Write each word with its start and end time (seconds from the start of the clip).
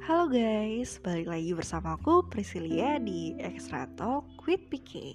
Halo 0.00 0.32
guys, 0.32 0.96
balik 1.04 1.28
lagi 1.28 1.52
bersamaku 1.52 2.24
Priscilia 2.32 2.96
di 2.96 3.36
Extra 3.36 3.84
Talk 4.00 4.24
with 4.48 4.64
PK 4.72 5.12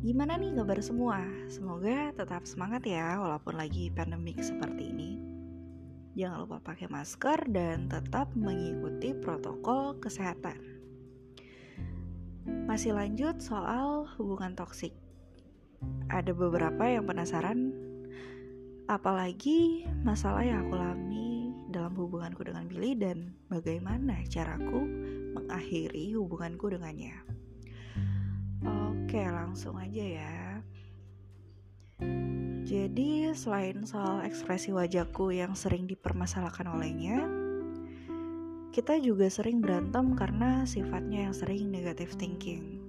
Gimana 0.00 0.40
nih 0.40 0.56
kabar 0.56 0.80
semua? 0.80 1.20
Semoga 1.52 2.08
tetap 2.16 2.48
semangat 2.48 2.88
ya 2.88 3.20
walaupun 3.20 3.60
lagi 3.60 3.92
pandemik 3.92 4.40
seperti 4.40 4.88
ini. 4.88 5.10
Jangan 6.16 6.48
lupa 6.48 6.72
pakai 6.72 6.88
masker 6.88 7.52
dan 7.52 7.84
tetap 7.92 8.32
mengikuti 8.32 9.12
protokol 9.12 9.92
kesehatan. 10.00 10.56
Masih 12.64 12.96
lanjut 12.96 13.44
soal 13.44 14.08
hubungan 14.16 14.56
toksik. 14.56 14.96
Ada 16.08 16.32
beberapa 16.32 16.88
yang 16.88 17.04
penasaran 17.04 17.90
Apalagi 18.90 19.86
masalah 20.02 20.42
yang 20.42 20.66
aku 20.66 20.74
alami 20.74 21.09
hubunganku 22.10 22.42
dengan 22.42 22.66
Billy 22.66 22.98
dan 22.98 23.38
bagaimana 23.46 24.18
caraku 24.26 24.82
mengakhiri 25.38 26.18
hubunganku 26.18 26.74
dengannya. 26.74 27.14
Oke, 28.66 29.22
langsung 29.22 29.78
aja 29.78 30.02
ya. 30.02 30.36
Jadi, 32.66 33.30
selain 33.30 33.86
soal 33.86 34.26
ekspresi 34.26 34.74
wajahku 34.74 35.30
yang 35.30 35.54
sering 35.54 35.86
dipermasalahkan 35.86 36.66
olehnya, 36.66 37.30
kita 38.74 38.98
juga 38.98 39.30
sering 39.30 39.62
berantem 39.62 40.14
karena 40.18 40.66
sifatnya 40.66 41.30
yang 41.30 41.34
sering 41.34 41.70
negative 41.70 42.14
thinking. 42.18 42.82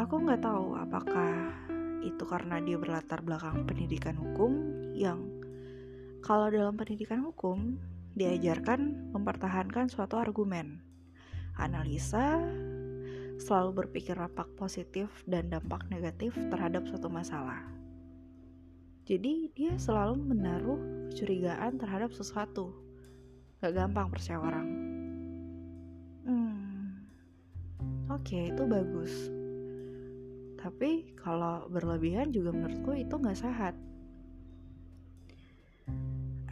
Aku 0.00 0.20
nggak 0.20 0.44
tahu 0.44 0.76
apakah 0.76 1.64
itu 2.04 2.24
karena 2.28 2.60
dia 2.60 2.76
berlatar 2.76 3.24
belakang 3.24 3.64
pendidikan 3.64 4.12
hukum 4.12 4.52
yang 4.92 5.33
kalau 6.24 6.48
dalam 6.48 6.72
pendidikan 6.72 7.20
hukum 7.20 7.76
diajarkan 8.16 9.12
mempertahankan 9.12 9.92
suatu 9.92 10.16
argumen, 10.16 10.80
analisa, 11.60 12.40
selalu 13.36 13.84
berpikir 13.84 14.16
dampak 14.16 14.48
positif 14.56 15.12
dan 15.28 15.52
dampak 15.52 15.84
negatif 15.92 16.32
terhadap 16.48 16.88
suatu 16.88 17.12
masalah. 17.12 17.60
Jadi 19.04 19.52
dia 19.52 19.76
selalu 19.76 20.16
menaruh 20.16 20.80
kecurigaan 21.12 21.76
terhadap 21.76 22.08
sesuatu. 22.16 22.72
Gak 23.60 23.76
gampang 23.76 24.08
percaya 24.08 24.40
orang. 24.40 24.68
Hmm, 26.24 27.04
oke 28.08 28.24
okay, 28.24 28.48
itu 28.48 28.64
bagus 28.64 29.12
tapi 30.64 31.12
kalau 31.20 31.68
berlebihan 31.68 32.32
juga 32.32 32.48
menurutku 32.48 32.96
itu 32.96 33.12
nggak 33.12 33.36
sehat 33.36 33.76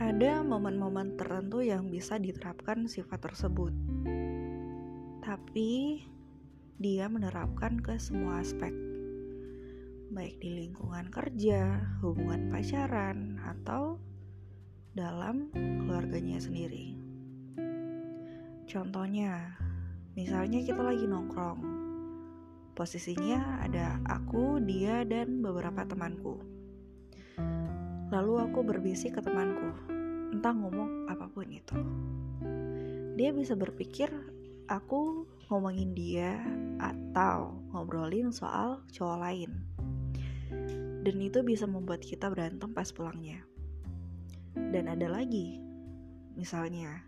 ada 0.03 0.43
momen-momen 0.43 1.15
tertentu 1.15 1.63
yang 1.63 1.87
bisa 1.87 2.19
diterapkan 2.19 2.91
sifat 2.91 3.23
tersebut 3.23 3.71
tapi 5.23 6.03
dia 6.83 7.07
menerapkan 7.07 7.79
ke 7.79 7.95
semua 8.03 8.43
aspek 8.43 8.75
baik 10.13 10.45
di 10.45 10.53
lingkungan 10.53 11.09
kerja, 11.09 11.81
hubungan 12.05 12.53
pacaran, 12.53 13.41
atau 13.49 13.97
dalam 14.93 15.49
keluarganya 15.57 16.37
sendiri. 16.37 17.01
Contohnya, 18.69 19.57
misalnya 20.13 20.61
kita 20.61 20.85
lagi 20.85 21.09
nongkrong, 21.09 21.65
Posisinya 22.73 23.61
ada 23.69 24.01
aku, 24.09 24.57
dia, 24.65 25.05
dan 25.05 25.45
beberapa 25.45 25.85
temanku. 25.85 26.41
Lalu 28.09 28.49
aku 28.49 28.65
berbisik 28.65 29.17
ke 29.17 29.21
temanku, 29.21 29.92
entah 30.33 30.57
ngomong 30.57 31.07
apa 31.13 31.29
pun 31.29 31.47
itu. 31.53 31.77
Dia 33.21 33.31
bisa 33.37 33.53
berpikir 33.53 34.09
aku 34.67 35.29
ngomongin 35.53 35.93
dia 35.93 36.41
atau 36.81 37.61
ngobrolin 37.71 38.33
soal 38.33 38.81
cowok 38.89 39.19
lain. 39.21 39.51
Dan 41.03 41.17
itu 41.21 41.45
bisa 41.45 41.69
membuat 41.69 42.01
kita 42.01 42.33
berantem 42.33 42.73
pas 42.73 42.89
pulangnya. 42.89 43.45
Dan 44.57 44.89
ada 44.89 45.13
lagi, 45.13 45.61
misalnya 46.33 47.05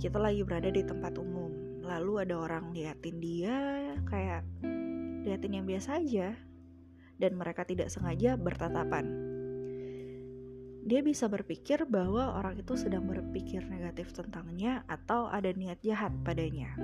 kita 0.00 0.16
lagi 0.16 0.40
berada 0.40 0.72
di 0.72 0.80
tempat 0.80 1.20
umum 1.20 1.82
lalu 1.82 2.24
ada 2.24 2.38
orang 2.38 2.72
liatin 2.72 3.18
dia 3.20 3.56
kayak 4.08 4.46
liatin 5.26 5.58
yang 5.60 5.66
biasa 5.68 6.00
aja 6.00 6.32
dan 7.20 7.32
mereka 7.36 7.66
tidak 7.66 7.92
sengaja 7.92 8.38
bertatapan 8.40 9.31
dia 10.82 10.98
bisa 10.98 11.30
berpikir 11.30 11.86
bahwa 11.86 12.34
orang 12.34 12.58
itu 12.58 12.74
sedang 12.74 13.06
berpikir 13.06 13.62
negatif 13.70 14.10
tentangnya 14.10 14.82
atau 14.90 15.30
ada 15.30 15.46
niat 15.54 15.78
jahat 15.78 16.10
padanya. 16.26 16.74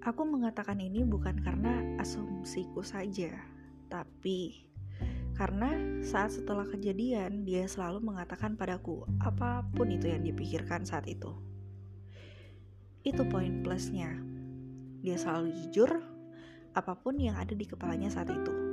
Aku 0.00 0.24
mengatakan 0.24 0.80
ini 0.80 1.04
bukan 1.04 1.36
karena 1.44 1.84
asumsiku 2.00 2.80
saja, 2.80 3.36
tapi 3.92 4.64
karena 5.36 5.76
saat 6.00 6.34
setelah 6.34 6.64
kejadian 6.64 7.44
dia 7.44 7.68
selalu 7.68 8.00
mengatakan 8.00 8.56
padaku 8.56 9.04
apa 9.20 9.60
pun 9.76 9.92
itu 9.92 10.08
yang 10.08 10.24
dipikirkan 10.24 10.88
saat 10.88 11.04
itu. 11.04 11.36
Itu 13.04 13.28
poin 13.28 13.60
plusnya. 13.60 14.16
Dia 15.04 15.20
selalu 15.20 15.52
jujur 15.52 16.00
apa 16.72 16.96
pun 16.96 17.20
yang 17.20 17.36
ada 17.36 17.52
di 17.52 17.68
kepalanya 17.68 18.08
saat 18.08 18.32
itu. 18.32 18.67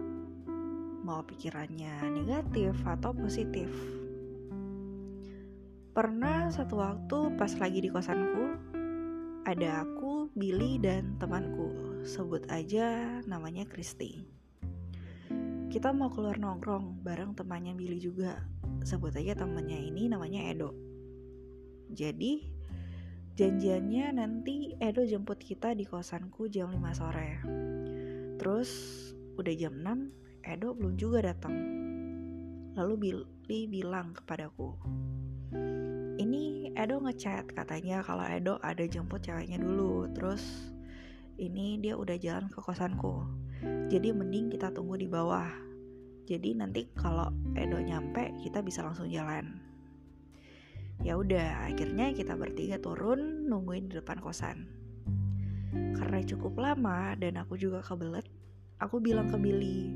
Mau 1.06 1.22
pikirannya 1.22 2.02
negatif 2.10 2.74
atau 2.82 3.14
positif. 3.14 3.70
Pernah 5.94 6.50
satu 6.50 6.82
waktu 6.82 7.38
pas 7.38 7.54
lagi 7.62 7.86
di 7.86 7.94
kosanku, 7.94 8.58
ada 9.46 9.86
aku, 9.86 10.34
Billy, 10.34 10.82
dan 10.82 11.14
temanku. 11.22 12.02
Sebut 12.02 12.50
aja 12.50 13.22
namanya 13.30 13.70
Kristi. 13.70 14.26
Kita 15.70 15.94
mau 15.94 16.10
keluar 16.10 16.42
nongkrong 16.42 17.06
bareng 17.06 17.38
temannya 17.38 17.78
Billy 17.78 18.02
juga. 18.02 18.42
Sebut 18.82 19.14
aja 19.14 19.38
temannya 19.38 19.78
ini 19.86 20.10
namanya 20.10 20.42
Edo. 20.50 20.74
Jadi 21.94 22.56
Janjiannya 23.36 24.16
nanti 24.16 24.80
Edo 24.80 25.04
jemput 25.04 25.36
kita 25.44 25.76
di 25.76 25.84
kosanku 25.84 26.48
jam 26.48 26.72
5 26.72 26.82
sore. 26.96 27.30
Terus 28.40 28.72
udah 29.36 29.54
jam 29.60 29.76
6, 29.76 30.25
Edo 30.46 30.78
belum 30.78 30.94
juga 30.96 31.26
datang. 31.26 31.58
Lalu 32.78 32.94
Billy 33.02 33.66
bilang 33.66 34.14
kepadaku, 34.14 34.78
ini 36.22 36.70
Edo 36.78 37.02
ngechat 37.02 37.50
katanya 37.52 38.06
kalau 38.06 38.24
Edo 38.30 38.62
ada 38.62 38.86
jemput 38.86 39.26
ceweknya 39.26 39.58
dulu. 39.58 40.06
Terus 40.14 40.70
ini 41.42 41.82
dia 41.82 41.98
udah 41.98 42.16
jalan 42.22 42.48
ke 42.48 42.62
kosanku. 42.62 43.26
Jadi 43.90 44.14
mending 44.14 44.54
kita 44.54 44.70
tunggu 44.70 45.02
di 45.02 45.10
bawah. 45.10 45.50
Jadi 46.30 46.54
nanti 46.54 46.86
kalau 46.94 47.34
Edo 47.58 47.82
nyampe 47.82 48.38
kita 48.46 48.62
bisa 48.62 48.86
langsung 48.86 49.10
jalan 49.10 49.66
ya 51.04 51.20
udah 51.20 51.68
akhirnya 51.68 52.16
kita 52.16 52.40
bertiga 52.40 52.80
turun 52.80 53.50
nungguin 53.52 53.92
di 53.92 54.00
depan 54.00 54.22
kosan 54.24 54.70
karena 55.74 56.24
cukup 56.24 56.56
lama 56.56 57.18
dan 57.20 57.36
aku 57.36 57.60
juga 57.60 57.84
kebelet 57.84 58.24
aku 58.80 59.04
bilang 59.04 59.28
ke 59.28 59.36
Billy 59.36 59.92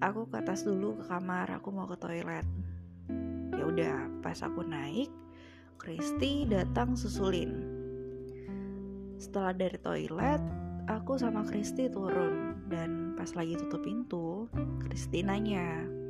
aku 0.00 0.28
ke 0.28 0.40
atas 0.40 0.64
dulu 0.64 0.96
ke 1.00 1.04
kamar 1.08 1.48
aku 1.52 1.68
mau 1.72 1.86
ke 1.86 1.96
toilet. 2.00 2.46
Ya 3.56 3.64
udah 3.64 3.96
pas 4.24 4.40
aku 4.40 4.64
naik 4.64 5.12
Kristi 5.80 6.44
datang 6.48 6.96
susulin. 6.96 7.60
Setelah 9.20 9.52
dari 9.52 9.78
toilet 9.80 10.42
aku 10.88 11.20
sama 11.20 11.44
Kristi 11.44 11.88
turun. 11.92 12.56
Dan 12.70 13.18
pas 13.18 13.28
lagi 13.34 13.58
tutup 13.58 13.82
pintu 13.82 14.46
Kristi 14.82 15.26
nanya 15.26 16.00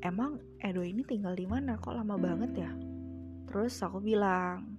emang 0.00 0.40
Edo 0.60 0.80
ini 0.84 1.04
tinggal 1.04 1.36
di 1.36 1.44
mana? 1.44 1.76
Kok 1.76 1.94
lama 1.94 2.16
banget 2.16 2.64
ya? 2.64 2.72
Terus 3.48 3.80
aku 3.80 4.00
bilang, 4.00 4.76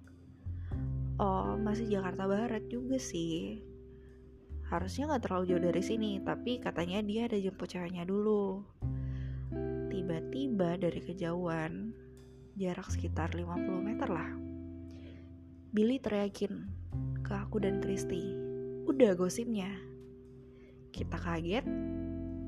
oh 1.18 1.57
masih 1.57 1.90
Jakarta 1.90 2.25
Barat 2.25 2.66
juga 2.69 2.98
sih. 2.98 3.62
Harusnya 4.71 5.12
gak 5.12 5.27
terlalu 5.27 5.51
jauh 5.51 5.63
dari 5.68 5.83
sini, 5.83 6.23
tapi 6.23 6.63
katanya 6.63 7.03
dia 7.03 7.27
ada 7.27 7.35
jemput 7.35 7.68
ceweknya 7.68 8.07
dulu. 8.07 8.63
Tiba-tiba 9.91 10.79
dari 10.79 11.03
kejauhan, 11.03 11.91
jarak 12.56 12.88
sekitar 12.88 13.35
50 13.35 13.68
meter 13.83 14.07
lah. 14.07 14.31
Billy 15.75 16.00
teriakin 16.00 16.71
ke 17.19 17.35
aku 17.35 17.59
dan 17.59 17.83
Kristi, 17.83 18.31
udah 18.88 19.12
gosipnya. 19.19 19.75
Kita 20.95 21.19
kaget 21.19 21.68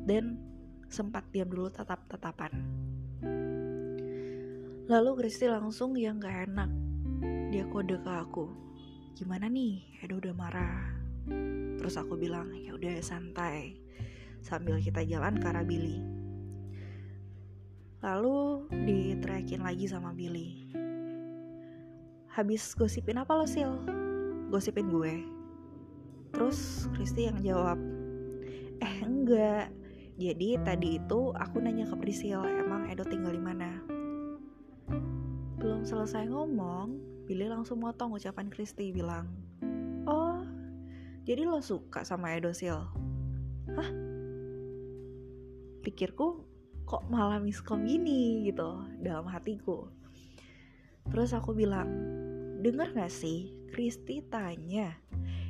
dan 0.07 0.39
sempat 0.87 1.27
diam 1.35 1.51
dulu 1.51 1.67
tatap-tatapan. 1.75 2.55
Lalu 4.87 5.11
Kristi 5.19 5.51
langsung 5.51 5.99
yang 5.99 6.23
gak 6.23 6.47
enak. 6.47 6.71
Dia 7.51 7.67
kode 7.67 7.99
ke 7.99 8.11
aku. 8.15 8.47
Gimana 9.11 9.51
nih? 9.51 9.99
Edo 9.99 10.23
udah 10.23 10.35
marah. 10.35 10.92
Terus 11.79 11.95
aku 11.99 12.15
bilang, 12.15 12.51
ya 12.57 12.75
udah 12.75 12.99
santai. 13.03 13.79
Sambil 14.43 14.79
kita 14.83 15.03
jalan 15.07 15.39
ke 15.39 15.45
arah 15.47 15.63
Billy. 15.63 16.03
Lalu 18.03 18.67
diteriakin 18.71 19.63
lagi 19.63 19.87
sama 19.87 20.11
Billy. 20.11 20.63
habis 22.33 22.73
gosipin 22.73 23.21
apa 23.21 23.29
lo 23.37 23.45
sil 23.45 23.69
gosipin 24.49 24.89
gue 24.89 25.21
terus 26.33 26.89
Kristi 26.97 27.29
yang 27.29 27.37
jawab 27.45 27.77
eh 28.81 28.97
enggak 29.05 29.69
jadi 30.17 30.57
tadi 30.65 30.97
itu 30.97 31.29
aku 31.37 31.61
nanya 31.61 31.85
ke 31.85 31.95
Prisil 32.01 32.41
emang 32.41 32.89
Edo 32.89 33.05
tinggal 33.05 33.37
di 33.37 33.41
mana 33.41 33.77
belum 35.61 35.85
selesai 35.85 36.25
ngomong 36.25 36.97
Billy 37.29 37.45
langsung 37.45 37.85
motong 37.85 38.17
ucapan 38.17 38.49
Kristi 38.49 38.89
bilang 38.89 39.29
oh 40.09 40.41
jadi 41.23 41.47
lo 41.47 41.59
suka 41.63 42.03
sama 42.07 42.35
Edo 42.35 42.51
sil 42.55 42.79
hah 43.73 43.89
pikirku 45.83 46.43
kok 46.83 47.03
malah 47.07 47.39
miskom 47.39 47.87
gini 47.87 48.47
gitu 48.47 48.83
dalam 48.99 49.27
hatiku 49.27 49.87
terus 51.11 51.35
aku 51.35 51.55
bilang 51.55 51.89
denger 52.63 52.95
gak 52.95 53.11
sih 53.11 53.63
Kristi 53.73 54.21
tanya, 54.29 54.93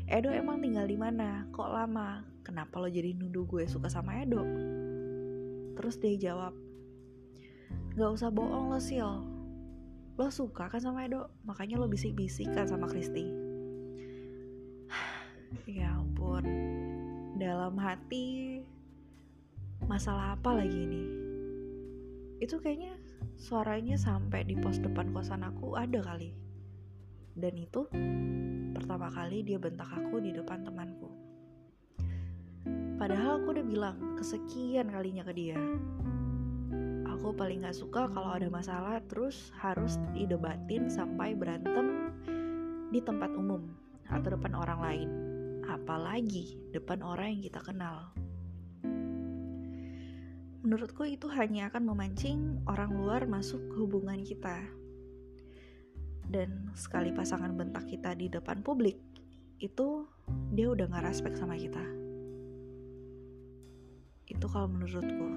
Edo 0.08 0.32
emang 0.32 0.64
tinggal 0.64 0.88
di 0.88 0.96
mana? 0.96 1.44
Kok 1.52 1.70
lama? 1.76 2.24
Kenapa 2.40 2.80
lo 2.80 2.88
jadi 2.88 3.12
nuduh 3.12 3.44
gue 3.44 3.68
suka 3.68 3.92
sama 3.92 4.24
Edo? 4.24 4.40
Terus 5.76 6.00
dia 6.00 6.32
jawab, 6.32 6.56
Gak 8.00 8.16
usah 8.16 8.32
bohong 8.32 8.72
lo 8.72 8.80
Sil 8.80 9.12
Lo 10.16 10.32
suka 10.32 10.72
kan 10.72 10.80
sama 10.80 11.04
Edo? 11.04 11.36
Makanya 11.44 11.76
lo 11.76 11.92
bisik-bisik 11.92 12.48
kan 12.56 12.64
sama 12.64 12.88
Kristi 12.88 13.43
Ya 15.64 15.96
ampun 15.96 16.44
Dalam 17.40 17.80
hati 17.80 18.60
Masalah 19.88 20.40
apa 20.40 20.56
lagi 20.56 20.80
ini? 20.80 21.04
Itu 22.40 22.60
kayaknya 22.60 22.96
suaranya 23.36 24.00
sampai 24.00 24.48
di 24.48 24.56
pos 24.56 24.80
depan 24.80 25.12
kosan 25.12 25.44
aku 25.44 25.76
ada 25.76 26.00
kali 26.00 26.32
dan 27.34 27.58
itu 27.58 27.90
pertama 28.78 29.10
kali 29.10 29.42
dia 29.42 29.58
bentak 29.58 29.90
aku 29.90 30.22
di 30.22 30.30
depan 30.30 30.62
temanku. 30.62 31.10
Padahal 32.96 33.42
aku 33.42 33.58
udah 33.58 33.66
bilang 33.66 33.98
kesekian 34.16 34.94
kalinya 34.94 35.26
ke 35.26 35.34
dia. 35.34 35.60
Aku 37.10 37.34
paling 37.34 37.66
gak 37.66 37.76
suka 37.76 38.12
kalau 38.12 38.36
ada 38.36 38.48
masalah 38.52 39.02
terus 39.10 39.50
harus 39.58 39.98
didebatin 40.14 40.92
sampai 40.92 41.34
berantem 41.34 42.14
di 42.94 43.00
tempat 43.02 43.34
umum 43.34 43.66
atau 44.12 44.38
depan 44.38 44.54
orang 44.54 44.80
lain. 44.80 45.23
Apalagi 45.68 46.60
depan 46.76 47.00
orang 47.00 47.40
yang 47.40 47.44
kita 47.48 47.62
kenal. 47.64 48.12
Menurutku 50.64 51.04
itu 51.04 51.28
hanya 51.28 51.68
akan 51.68 51.92
memancing 51.92 52.64
orang 52.68 52.96
luar 52.96 53.28
masuk 53.28 53.60
ke 53.72 53.76
hubungan 53.84 54.24
kita. 54.24 54.64
Dan 56.24 56.72
sekali 56.76 57.12
pasangan 57.12 57.52
bentak 57.52 57.88
kita 57.88 58.16
di 58.16 58.32
depan 58.32 58.64
publik 58.64 58.96
itu 59.60 60.08
dia 60.56 60.72
udah 60.72 60.88
gak 60.88 61.04
respect 61.08 61.36
sama 61.36 61.60
kita. 61.60 61.84
Itu 64.28 64.48
kalau 64.48 64.72
menurutku. 64.72 65.28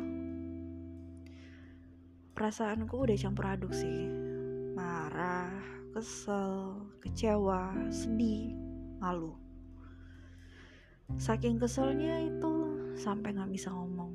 Perasaanku 2.38 2.94
udah 2.94 3.16
campur 3.18 3.46
aduk 3.50 3.74
sih. 3.74 4.06
Marah 4.78 5.50
kesel 5.90 6.86
kecewa 7.00 7.72
sedih 7.88 8.52
malu 9.00 9.45
saking 11.14 11.62
keselnya 11.62 12.26
itu 12.26 12.54
sampai 12.98 13.30
nggak 13.38 13.54
bisa 13.54 13.70
ngomong. 13.70 14.10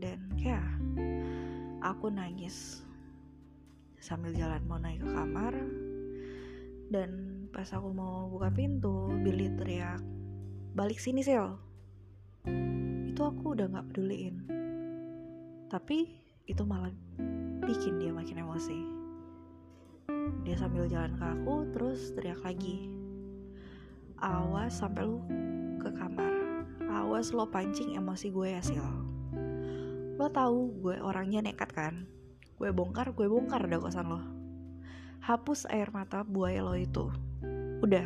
Dan 0.00 0.24
ya 0.40 0.64
aku 1.84 2.08
nangis 2.08 2.80
sambil 4.00 4.32
jalan 4.32 4.64
mau 4.64 4.80
naik 4.80 5.04
ke 5.04 5.08
kamar. 5.12 5.54
Dan 6.88 7.10
pas 7.52 7.68
aku 7.72 7.92
mau 7.92 8.32
buka 8.32 8.48
pintu 8.48 9.12
Billy 9.20 9.52
teriak 9.52 10.00
balik 10.72 10.96
sini 10.96 11.20
sel. 11.20 11.60
Itu 13.04 13.20
aku 13.24 13.54
udah 13.54 13.70
gak 13.70 13.94
peduliin. 13.94 14.42
Tapi 15.70 15.98
itu 16.44 16.62
malah 16.66 16.90
bikin 17.62 18.02
dia 18.02 18.10
makin 18.10 18.42
emosi. 18.42 18.80
Dia 20.44 20.56
sambil 20.58 20.90
jalan 20.90 21.14
ke 21.16 21.24
aku 21.24 21.54
terus 21.72 22.12
teriak 22.12 22.42
lagi 22.44 22.90
awas 24.24 24.80
sampai 24.80 25.04
lu 25.04 25.20
ke 25.84 25.92
kamar 25.92 26.32
awas 26.88 27.36
lo 27.36 27.44
pancing 27.52 27.92
emosi 27.92 28.32
gue 28.32 28.56
ya 28.56 28.62
sil 28.64 28.88
lo 30.16 30.26
tahu 30.32 30.80
gue 30.80 30.96
orangnya 31.04 31.44
nekat 31.44 31.68
kan 31.76 32.08
gue 32.56 32.72
bongkar 32.72 33.12
gue 33.12 33.28
bongkar 33.28 33.68
ada 33.68 33.76
kosan 33.76 34.08
lo 34.08 34.34
hapus 35.24 35.64
air 35.72 35.88
mata 35.88 36.20
buaya 36.20 36.60
lo 36.60 36.76
itu. 36.76 37.08
Udah. 37.80 38.04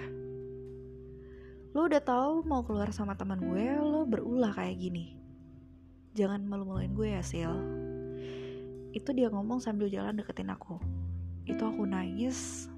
Lo 1.75 1.91
udah 1.91 1.99
tahu 1.99 2.47
mau 2.47 2.63
keluar 2.63 2.95
sama 2.95 3.19
teman 3.19 3.43
gue, 3.43 3.75
lo 3.75 4.07
berulah 4.07 4.55
kayak 4.55 4.79
gini. 4.79 5.19
Jangan 6.15 6.47
malu-maluin 6.47 6.95
gue 6.95 7.19
ya, 7.19 7.23
Sil. 7.27 7.51
Itu 8.95 9.11
dia 9.19 9.35
ngomong 9.35 9.59
sambil 9.59 9.91
jalan 9.91 10.15
deketin 10.15 10.55
aku. 10.55 10.79
Itu 11.43 11.67
aku 11.67 11.91
nangis 11.91 12.71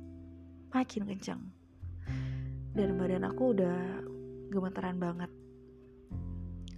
makin 0.72 1.04
kenceng. 1.04 1.42
Dan 2.72 2.96
badan 2.96 3.28
aku 3.28 3.52
udah 3.52 4.08
gemetaran 4.50 4.98
banget. 4.98 5.30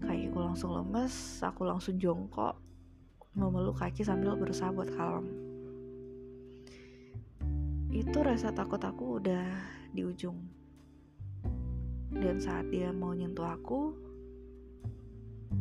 Kayak 0.04 0.28
aku 0.28 0.38
langsung 0.44 0.70
lemes, 0.76 1.40
aku 1.40 1.64
langsung 1.64 1.96
jongkok, 1.96 2.60
memeluk 3.32 3.80
kaki 3.80 4.04
sambil 4.04 4.36
berusaha 4.36 4.69
buat 4.69 4.92
kalem. 4.92 5.24
Itu 7.88 8.20
rasa 8.20 8.52
takut 8.52 8.80
aku 8.84 9.20
udah 9.20 9.44
di 9.92 10.04
ujung. 10.04 10.36
Dan 12.12 12.36
saat 12.36 12.69
dia 12.69 12.92
mau 12.92 13.16
nyentuh 13.16 13.48
aku 13.48 13.96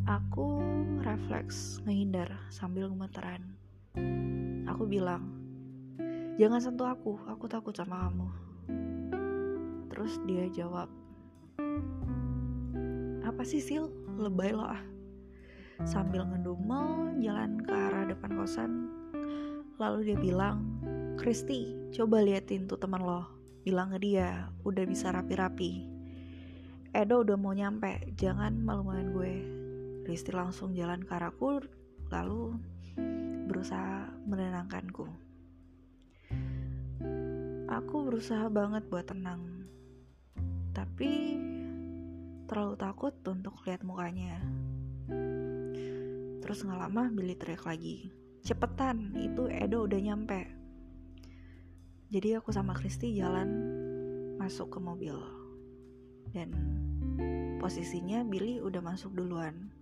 aku 0.08 0.60
refleks 1.04 1.80
ngehindar 1.84 2.28
sambil 2.52 2.92
gemeteran. 2.92 3.56
Aku 4.68 4.84
bilang 4.88 5.32
jangan 6.36 6.60
sentuh 6.60 6.88
aku 6.88 7.20
aku 7.28 7.44
takut 7.48 7.72
sama 7.76 8.08
kamu. 8.08 8.28
Terus 9.92 10.12
dia 10.24 10.48
jawab 10.52 10.88
apa 13.26 13.42
sih 13.42 13.60
sil 13.62 13.88
lebay 14.18 14.54
lo 14.54 14.66
ah 14.66 14.82
sambil 15.82 16.22
ngedumel 16.28 17.16
jalan 17.18 17.58
ke 17.64 17.72
arah 17.74 18.06
depan 18.06 18.38
kosan 18.38 18.70
lalu 19.80 20.12
dia 20.12 20.18
bilang 20.20 20.62
Kristi, 21.12 21.76
coba 21.92 22.24
liatin 22.24 22.64
tuh 22.64 22.80
teman 22.80 23.04
lo. 23.04 23.28
Bilang 23.62 23.92
ke 23.92 24.00
dia, 24.00 24.48
udah 24.64 24.84
bisa 24.88 25.12
rapi-rapi. 25.12 25.86
Edo 26.90 27.20
udah 27.20 27.36
mau 27.36 27.52
nyampe, 27.52 28.10
jangan 28.16 28.56
malu-maluin 28.58 29.12
gue. 29.12 29.34
Kristi 30.02 30.32
langsung 30.32 30.72
jalan 30.72 31.04
ke 31.04 31.12
arahku, 31.12 31.62
lalu 32.08 32.56
berusaha 33.46 34.08
menenangkanku. 34.24 35.06
Aku 37.68 37.96
berusaha 38.08 38.48
banget 38.48 38.88
buat 38.88 39.06
tenang, 39.06 39.68
tapi 40.72 41.38
terlalu 42.52 42.76
takut 42.76 43.16
untuk 43.32 43.64
lihat 43.64 43.80
mukanya. 43.80 44.36
Terus 46.44 46.68
nggak 46.68 46.84
lama 46.84 47.08
Billy 47.08 47.32
teriak 47.32 47.64
lagi, 47.64 48.12
cepetan, 48.44 49.16
itu 49.16 49.48
Edo 49.48 49.88
udah 49.88 49.96
nyampe. 49.96 50.52
Jadi 52.12 52.36
aku 52.36 52.52
sama 52.52 52.76
Kristi 52.76 53.16
jalan 53.16 53.48
masuk 54.36 54.76
ke 54.76 54.78
mobil. 54.84 55.16
Dan 56.28 56.52
posisinya 57.56 58.20
Billy 58.28 58.60
udah 58.60 58.84
masuk 58.84 59.16
duluan. 59.16 59.72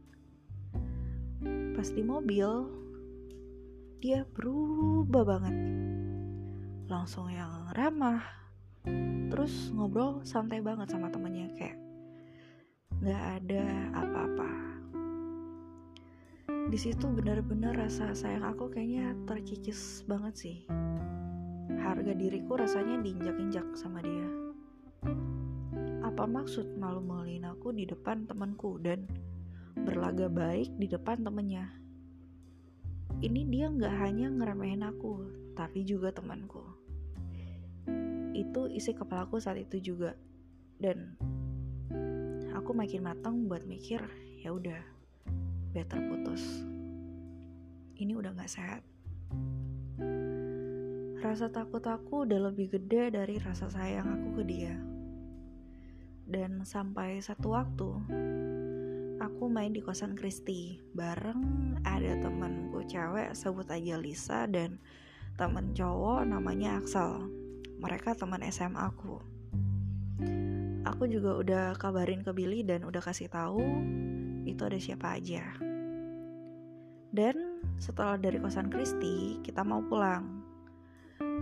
Pas 1.74 1.90
di 1.90 2.06
mobil, 2.06 2.46
dia 3.98 4.22
berubah 4.30 5.26
banget. 5.26 5.56
Langsung 6.86 7.34
yang 7.34 7.74
ramah. 7.74 8.22
Terus 9.26 9.74
ngobrol 9.74 10.22
santai 10.22 10.62
banget 10.62 10.94
sama 10.94 11.10
temennya 11.10 11.50
kayak 11.58 11.79
nggak 13.00 13.22
ada 13.40 13.64
apa-apa. 13.96 14.50
Di 16.68 16.78
situ 16.78 17.08
bener-bener 17.08 17.72
rasa 17.72 18.12
sayang 18.12 18.44
aku 18.44 18.68
kayaknya 18.68 19.16
terkikis 19.24 20.04
banget 20.04 20.34
sih 20.36 20.58
harga 21.80 22.12
diriku 22.12 22.60
rasanya 22.60 23.00
diinjak-injak 23.00 23.64
sama 23.72 24.04
dia. 24.04 24.28
Apa 26.04 26.28
maksud 26.28 26.76
malu 26.76 27.00
maluin 27.00 27.48
aku 27.48 27.72
di 27.72 27.88
depan 27.88 28.28
temanku 28.28 28.76
dan 28.78 29.08
berlaga 29.80 30.28
baik 30.28 30.68
di 30.76 30.84
depan 30.84 31.24
temennya? 31.24 31.72
Ini 33.20 33.48
dia 33.48 33.66
nggak 33.72 33.94
hanya 33.96 34.28
ngeremehin 34.28 34.84
aku, 34.84 35.24
tapi 35.56 35.88
juga 35.88 36.12
temanku. 36.12 36.62
Itu 38.36 38.68
isi 38.68 38.92
kepalaku 38.92 39.40
saat 39.40 39.60
itu 39.60 39.92
juga, 39.92 40.16
dan 40.80 41.16
aku 42.70 42.86
makin 42.86 43.02
matang 43.02 43.50
buat 43.50 43.66
mikir, 43.66 43.98
ya 44.46 44.54
udah, 44.54 44.78
better 45.74 45.98
putus. 46.06 46.62
Ini 47.98 48.14
udah 48.14 48.30
nggak 48.30 48.46
sehat 48.46 48.86
Rasa 51.18 51.50
takut 51.50 51.82
aku 51.82 52.30
udah 52.30 52.46
lebih 52.46 52.70
gede 52.70 53.10
dari 53.10 53.42
rasa 53.42 53.66
sayang 53.66 54.06
aku 54.06 54.38
ke 54.38 54.42
dia. 54.46 54.78
Dan 56.30 56.62
sampai 56.62 57.18
satu 57.18 57.58
waktu, 57.58 57.90
aku 59.18 59.50
main 59.50 59.74
di 59.74 59.82
kosan 59.82 60.14
Kristi 60.14 60.78
bareng 60.94 61.74
ada 61.82 62.22
temanku 62.22 62.86
cewek 62.86 63.34
sebut 63.34 63.66
aja 63.66 63.98
Lisa 63.98 64.46
dan 64.46 64.78
temen 65.34 65.74
cowok 65.74 66.22
namanya 66.22 66.78
Axel. 66.78 67.18
Mereka 67.82 68.14
teman 68.14 68.46
SMA 68.46 68.78
aku. 68.78 69.39
Aku 70.88 71.04
juga 71.08 71.36
udah 71.36 71.64
kabarin 71.76 72.24
ke 72.24 72.32
Billy 72.32 72.64
dan 72.64 72.88
udah 72.88 73.00
kasih 73.04 73.28
tahu 73.28 73.60
itu 74.48 74.62
ada 74.64 74.78
siapa 74.80 75.20
aja. 75.20 75.44
Dan 77.10 77.60
setelah 77.76 78.16
dari 78.16 78.40
kosan 78.40 78.70
Kristi, 78.72 79.42
kita 79.44 79.60
mau 79.66 79.82
pulang. 79.84 80.40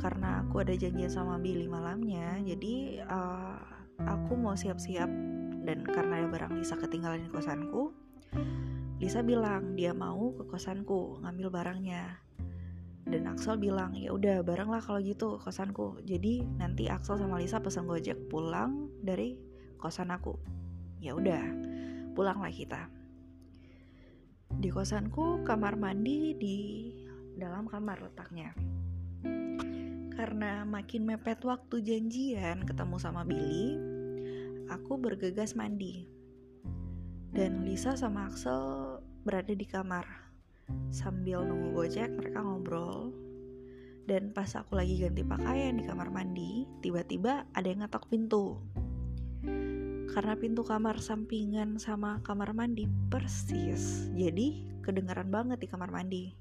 Karena 0.03 0.43
aku 0.43 0.63
ada 0.63 0.75
janjian 0.75 1.11
sama 1.11 1.39
Billy 1.39 1.67
malamnya 1.67 2.39
jadi 2.43 3.03
uh, 3.07 3.59
aku 4.07 4.35
mau 4.35 4.59
siap-siap. 4.59 5.11
Dan 5.63 5.85
karena 5.85 6.25
ada 6.25 6.29
barang 6.33 6.57
Lisa 6.57 6.81
ketinggalan 6.81 7.29
di 7.29 7.31
kosanku 7.31 7.93
Lisa 8.99 9.23
bilang 9.23 9.79
dia 9.79 9.95
mau 9.95 10.35
ke 10.35 10.43
kosanku 10.43 11.23
ngambil 11.23 11.55
barangnya 11.55 12.19
dan 13.09 13.25
Axel 13.29 13.57
bilang 13.57 13.97
ya 13.97 14.13
udah 14.13 14.45
bareng 14.45 14.69
lah 14.69 14.85
kalau 14.85 15.01
gitu 15.01 15.41
kosanku 15.41 16.01
jadi 16.05 16.45
nanti 16.61 16.87
Axel 16.93 17.17
sama 17.17 17.41
Lisa 17.41 17.61
pesan 17.61 17.89
gojek 17.89 18.29
pulang 18.29 18.93
dari 19.01 19.41
kosan 19.81 20.13
aku 20.13 20.37
ya 21.01 21.17
udah 21.17 21.43
pulanglah 22.13 22.53
kita 22.53 22.93
di 24.49 24.69
kosanku 24.69 25.45
kamar 25.45 25.81
mandi 25.81 26.37
di 26.37 26.57
dalam 27.39 27.65
kamar 27.71 28.03
letaknya 28.05 28.53
karena 30.19 30.67
makin 30.67 31.07
mepet 31.07 31.47
waktu 31.47 31.79
janjian 31.79 32.67
ketemu 32.67 32.99
sama 32.99 33.23
Billy, 33.23 33.79
aku 34.67 34.99
bergegas 34.99 35.55
mandi. 35.55 36.11
Dan 37.31 37.63
Lisa 37.63 37.95
sama 37.95 38.27
Axel 38.27 38.99
berada 39.23 39.55
di 39.55 39.63
kamar. 39.63 40.28
Sambil 40.89 41.45
nunggu 41.45 41.77
gojek, 41.77 42.09
mereka 42.13 42.41
ngobrol. 42.45 43.13
Dan 44.09 44.33
pas 44.33 44.49
aku 44.57 44.77
lagi 44.77 44.97
ganti 44.97 45.21
pakaian 45.21 45.77
di 45.77 45.85
kamar 45.85 46.09
mandi, 46.09 46.65
tiba-tiba 46.81 47.45
ada 47.53 47.67
yang 47.69 47.85
ngetok 47.85 48.09
pintu. 48.09 48.57
Karena 50.09 50.35
pintu 50.41 50.65
kamar 50.65 50.99
sampingan 51.05 51.77
sama 51.77 52.25
kamar 52.25 52.57
mandi 52.57 52.89
persis, 53.13 54.09
jadi 54.17 54.65
kedengaran 54.81 55.29
banget 55.29 55.61
di 55.61 55.69
kamar 55.69 55.93
mandi. 55.93 56.33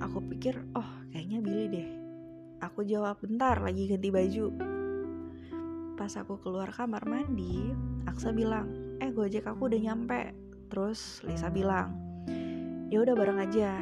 Aku 0.00 0.24
pikir, 0.24 0.56
oh 0.72 0.88
kayaknya 1.12 1.38
Billy 1.44 1.66
deh 1.68 2.04
Aku 2.64 2.80
jawab 2.80 3.20
bentar 3.20 3.60
lagi 3.60 3.84
ganti 3.84 4.08
baju. 4.08 4.48
Pas 6.00 6.16
aku 6.16 6.40
keluar 6.40 6.72
kamar 6.72 7.04
mandi, 7.04 7.76
Aksa 8.08 8.32
bilang, 8.32 8.96
eh 9.04 9.12
gojek 9.12 9.44
aku 9.44 9.68
udah 9.68 9.80
nyampe. 9.84 10.32
Terus 10.72 11.20
Lisa 11.28 11.52
bilang, 11.52 11.92
ya 12.94 13.02
udah 13.02 13.18
bareng 13.18 13.42
aja. 13.42 13.74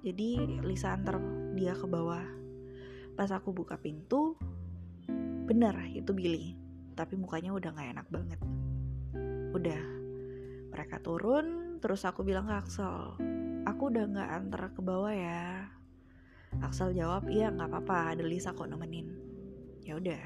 Jadi 0.00 0.56
Lisa 0.64 0.96
antar 0.96 1.20
dia 1.52 1.76
ke 1.76 1.84
bawah. 1.84 2.24
Pas 3.12 3.28
aku 3.28 3.52
buka 3.52 3.76
pintu, 3.76 4.40
bener 5.44 5.76
itu 5.92 6.16
Billy. 6.16 6.56
Tapi 6.96 7.20
mukanya 7.20 7.52
udah 7.52 7.68
gak 7.76 7.92
enak 7.92 8.08
banget. 8.08 8.40
Udah, 9.52 9.84
mereka 10.72 10.96
turun, 11.04 11.76
terus 11.84 12.08
aku 12.08 12.24
bilang 12.24 12.48
ke 12.48 12.56
Axel, 12.56 13.20
aku 13.68 13.92
udah 13.92 14.16
gak 14.16 14.30
antar 14.32 14.72
ke 14.72 14.80
bawah 14.80 15.12
ya 15.12 15.68
Axel 16.64 16.96
jawab, 16.96 17.28
iya 17.28 17.52
nggak 17.52 17.68
apa-apa, 17.68 18.16
ada 18.16 18.24
Lisa 18.24 18.56
kok 18.56 18.64
nemenin. 18.64 19.12
Ya 19.84 20.00
udah. 20.00 20.24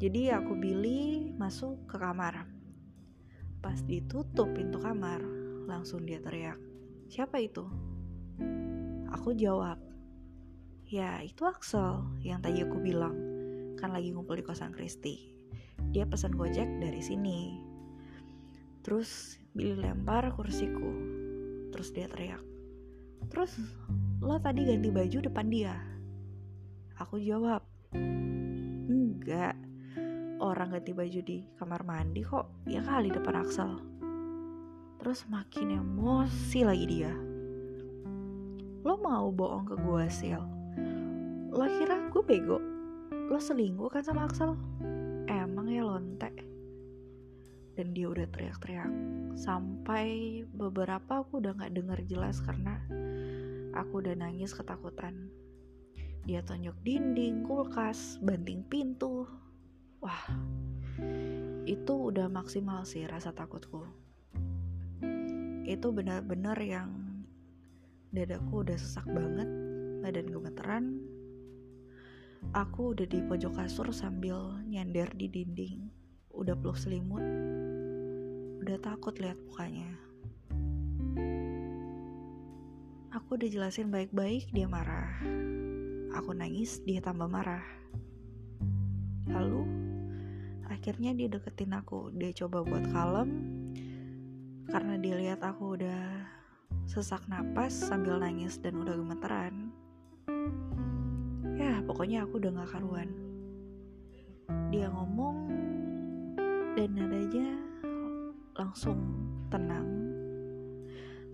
Jadi 0.00 0.32
aku 0.32 0.56
pilih 0.56 1.36
masuk 1.36 1.84
ke 1.84 2.00
kamar. 2.00 2.48
Pas 3.60 3.76
ditutup 3.84 4.56
pintu 4.56 4.80
kamar, 4.80 5.20
langsung 5.66 6.04
dia 6.06 6.18
teriak, 6.18 6.58
siapa 7.06 7.38
itu? 7.38 7.66
Aku 9.12 9.36
jawab, 9.36 9.78
ya 10.88 11.22
itu 11.22 11.44
Axel 11.46 12.02
yang 12.24 12.42
tadi 12.42 12.64
aku 12.64 12.80
bilang, 12.80 13.14
kan 13.78 13.92
lagi 13.94 14.10
ngumpul 14.10 14.38
di 14.38 14.44
kosan 14.44 14.74
Kristi. 14.74 15.32
Dia 15.92 16.08
pesan 16.08 16.38
gojek 16.38 16.68
dari 16.80 17.02
sini. 17.04 17.58
Terus 18.82 19.38
Billy 19.52 19.76
lempar 19.76 20.32
kursiku. 20.32 20.90
Terus 21.70 21.92
dia 21.92 22.08
teriak. 22.08 22.40
Terus 23.28 23.54
lo 24.24 24.40
tadi 24.40 24.64
ganti 24.64 24.88
baju 24.88 25.18
depan 25.22 25.46
dia? 25.52 25.76
Aku 26.98 27.20
jawab, 27.20 27.62
enggak. 28.88 29.54
Orang 30.42 30.74
ganti 30.74 30.90
baju 30.90 31.20
di 31.22 31.46
kamar 31.54 31.86
mandi 31.86 32.26
kok 32.26 32.66
ya 32.66 32.82
kali 32.82 33.12
depan 33.14 33.38
Axel. 33.38 33.91
Terus 35.02 35.26
makin 35.26 35.82
emosi 35.82 36.62
lagi 36.62 36.86
dia. 36.86 37.10
Lo 38.86 38.94
mau 39.02 39.34
bohong 39.34 39.66
ke 39.66 39.74
gue, 39.74 40.04
Sil? 40.14 40.42
Lo 41.50 41.66
kira 41.66 42.06
gue 42.06 42.22
bego? 42.22 42.62
Lo 43.26 43.42
selingkuh 43.42 43.90
kan 43.90 44.06
sama 44.06 44.30
Axel? 44.30 44.54
Emang 45.26 45.66
ya 45.66 45.82
lonte? 45.82 46.30
Dan 47.74 47.90
dia 47.90 48.06
udah 48.06 48.30
teriak-teriak. 48.30 48.90
Sampai 49.34 50.40
beberapa 50.54 51.26
aku 51.26 51.42
udah 51.42 51.58
gak 51.58 51.74
denger 51.74 51.98
jelas 52.06 52.38
karena 52.38 52.78
Aku 53.72 54.04
udah 54.04 54.12
nangis 54.12 54.52
ketakutan. 54.52 55.32
Dia 56.28 56.44
tonjok 56.44 56.76
dinding, 56.84 57.40
kulkas, 57.40 58.20
banting 58.20 58.68
pintu. 58.68 59.24
Wah, 60.04 60.28
itu 61.64 62.12
udah 62.12 62.28
maksimal 62.28 62.84
sih 62.84 63.08
rasa 63.08 63.32
takutku. 63.32 64.01
Itu 65.62 65.94
benar-benar 65.94 66.58
yang 66.58 66.90
dadaku 68.10 68.66
udah 68.66 68.74
sesak 68.74 69.06
banget, 69.06 69.46
badan 70.02 70.26
gemeteran. 70.28 70.84
Aku 72.50 72.90
udah 72.92 73.06
di 73.06 73.22
pojok 73.22 73.54
kasur 73.54 73.88
sambil 73.94 74.58
nyender 74.66 75.06
di 75.14 75.30
dinding, 75.30 75.86
udah 76.34 76.58
peluk 76.58 76.74
selimut, 76.74 77.22
udah 78.58 78.76
takut 78.82 79.14
lihat 79.22 79.38
mukanya. 79.46 79.94
Aku 83.12 83.36
udah 83.38 83.48
jelasin 83.48 83.92
baik-baik, 83.92 84.50
dia 84.50 84.66
marah. 84.66 85.20
Aku 86.16 86.32
nangis, 86.32 86.80
dia 86.82 86.98
tambah 86.98 87.28
marah. 87.28 87.62
Lalu, 89.28 89.62
akhirnya 90.66 91.12
dia 91.12 91.28
deketin 91.28 91.76
aku. 91.76 92.08
Dia 92.16 92.32
coba 92.32 92.64
buat 92.64 92.88
kalem, 92.88 93.51
karena 94.72 94.96
dia 94.96 95.14
lihat 95.20 95.44
aku 95.44 95.76
udah 95.76 96.24
sesak 96.88 97.28
napas 97.28 97.76
sambil 97.76 98.16
nangis 98.16 98.56
dan 98.56 98.80
udah 98.80 98.96
gemeteran. 98.96 99.68
Ya, 101.54 101.84
pokoknya 101.84 102.24
aku 102.24 102.40
udah 102.40 102.50
gak 102.56 102.72
karuan. 102.72 103.12
Dia 104.72 104.88
ngomong, 104.88 105.52
dan 106.72 106.88
nadanya 106.96 107.52
langsung 108.56 108.96
tenang 109.52 109.88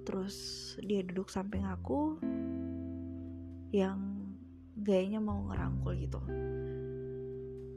terus 0.03 0.35
dia 0.83 1.07
duduk 1.07 1.31
samping 1.31 1.63
aku 1.63 2.19
yang 3.71 4.01
gayanya 4.75 5.23
mau 5.23 5.47
ngerangkul 5.47 5.95
gitu 5.95 6.19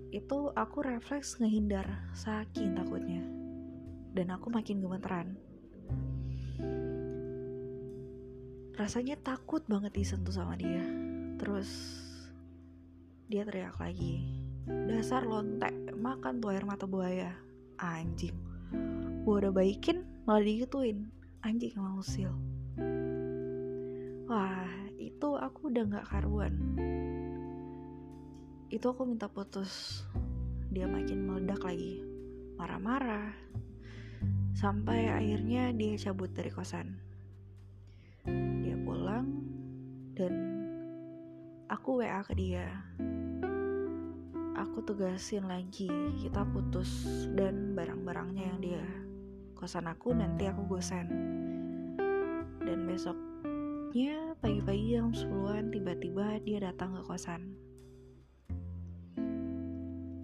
itu 0.10 0.40
aku 0.58 0.78
refleks 0.82 1.38
ngehindar 1.38 1.86
saking 2.18 2.74
takutnya 2.74 3.22
dan 4.18 4.34
aku 4.34 4.50
makin 4.50 4.82
gemeteran 4.82 5.38
rasanya 8.82 9.14
takut 9.22 9.62
banget 9.70 9.94
disentuh 9.94 10.34
sama 10.34 10.58
dia. 10.58 10.82
Terus 11.38 11.70
dia 13.30 13.46
teriak 13.46 13.78
lagi 13.78 14.26
dasar 14.66 15.22
lontek 15.22 15.94
makan 15.94 16.42
tuh 16.42 16.50
air 16.50 16.66
mata 16.66 16.90
buaya. 16.90 17.30
Anjing. 17.78 18.34
Gue 19.22 19.36
udah 19.38 19.54
baikin 19.54 20.02
malah 20.26 20.42
digituin. 20.42 21.14
Anjing 21.46 21.78
emang 21.78 22.02
usil. 22.02 22.34
Wah 24.26 24.66
itu 24.98 25.30
aku 25.38 25.70
udah 25.70 26.02
gak 26.02 26.10
karuan. 26.10 26.58
Itu 28.74 28.98
aku 28.98 29.06
minta 29.06 29.30
putus. 29.30 30.02
Dia 30.74 30.90
makin 30.90 31.30
meledak 31.30 31.62
lagi. 31.62 32.02
Marah-marah. 32.58 33.30
Sampai 34.58 35.06
akhirnya 35.06 35.70
dia 35.70 35.94
cabut 36.02 36.34
dari 36.34 36.50
kosan 36.50 37.12
dan 40.18 40.34
aku 41.72 42.04
WA 42.04 42.24
ke 42.26 42.34
dia 42.36 42.68
aku 44.60 44.84
tugasin 44.84 45.48
lagi 45.48 45.90
kita 46.22 46.44
putus 46.52 46.90
dan 47.34 47.74
barang-barangnya 47.74 48.44
yang 48.44 48.60
dia 48.60 48.86
kosan 49.56 49.88
aku 49.88 50.12
nanti 50.12 50.48
aku 50.48 50.68
gosen 50.68 51.08
dan 52.62 52.86
besok 52.88 53.18
Besoknya 53.92 54.40
pagi-pagi 54.40 54.96
jam 54.96 55.12
10-an 55.12 55.68
tiba-tiba 55.68 56.40
dia 56.48 56.64
datang 56.64 56.96
ke 56.96 57.04
kosan. 57.04 57.60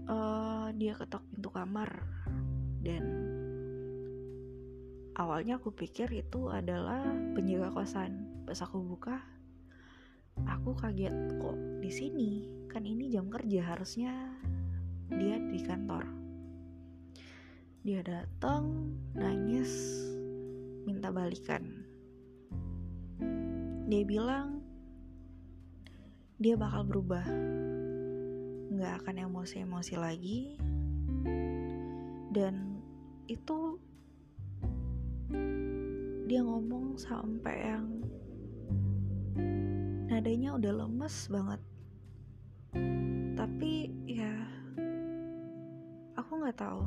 Uh, 0.07 0.71
dia 0.79 0.95
ketok 0.95 1.19
pintu 1.27 1.51
kamar 1.51 1.91
dan 2.79 3.03
awalnya 5.19 5.59
aku 5.59 5.75
pikir 5.75 6.07
itu 6.15 6.47
adalah 6.47 7.03
penjaga 7.35 7.75
kosan. 7.75 8.23
Pas 8.47 8.55
aku 8.63 8.79
buka, 8.79 9.19
aku 10.45 10.77
kaget 10.77 11.15
kok 11.41 11.57
di 11.81 11.89
sini? 11.89 12.31
Kan 12.69 12.85
ini 12.85 13.09
jam 13.09 13.31
kerja 13.31 13.73
harusnya 13.73 14.13
dia 15.09 15.41
di 15.41 15.57
kantor. 15.63 16.05
Dia 17.81 18.03
datang 18.03 18.93
nangis 19.17 19.71
minta 20.83 21.09
balikan. 21.09 21.87
Dia 23.87 24.03
bilang 24.03 24.61
dia 26.37 26.53
bakal 26.53 26.85
berubah. 26.85 27.25
Nggak 28.69 28.93
akan 29.01 29.15
emosi-emosi 29.25 29.95
lagi. 29.97 30.39
Dan 32.29 32.77
itu 33.25 33.79
dia 36.27 36.43
ngomong 36.43 36.99
sampai 36.99 37.71
yang 37.71 37.96
nadanya 40.07 40.55
udah 40.55 40.73
lemes 40.83 41.15
banget 41.27 41.61
tapi 43.37 43.91
ya 44.09 44.33
aku 46.17 46.31
nggak 46.41 46.57
tahu 46.57 46.81